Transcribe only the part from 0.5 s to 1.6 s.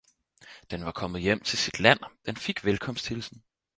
Den var kommet hjem til